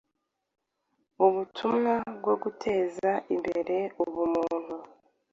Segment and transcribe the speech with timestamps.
[1.25, 4.75] ubutumwa bwo guteza imbere ubumuntu